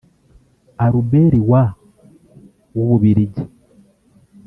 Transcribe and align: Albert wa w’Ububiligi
Albert 0.85 1.33
wa 1.51 1.63
w’Ububiligi 2.75 3.43